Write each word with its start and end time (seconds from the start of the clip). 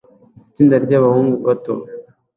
Itsinda 0.49 0.75
ryabahungu 0.85 1.35
bato 1.45 1.73